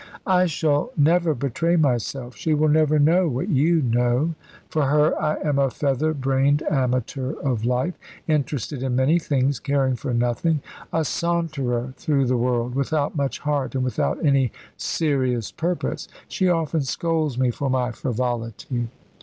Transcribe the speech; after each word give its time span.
"I 0.25 0.47
shall 0.47 0.89
never 0.97 1.35
betray 1.35 1.75
myself. 1.75 2.35
She 2.35 2.55
will 2.55 2.69
never 2.69 2.97
know 2.97 3.27
what 3.29 3.49
you 3.49 3.83
know. 3.83 4.33
For 4.67 4.87
her 4.87 5.15
I 5.21 5.35
am 5.47 5.59
a 5.59 5.69
feather 5.69 6.11
brained 6.15 6.63
amateur 6.63 7.33
of 7.33 7.65
life; 7.65 7.93
interested 8.27 8.81
in 8.81 8.95
many 8.95 9.19
things, 9.19 9.59
caring 9.59 9.95
for 9.95 10.11
nothing, 10.11 10.63
a 10.91 11.05
saunterer 11.05 11.93
through 11.97 12.25
the 12.25 12.35
world, 12.37 12.73
without 12.73 13.15
much 13.15 13.37
heart, 13.41 13.75
and 13.75 13.83
without 13.83 14.17
any 14.25 14.51
serious 14.75 15.51
purpose. 15.51 16.07
She 16.27 16.49
often 16.49 16.81
scolds 16.81 17.37
me 17.37 17.51
for 17.51 17.69
my 17.69 17.91
frivolity." 17.91 18.87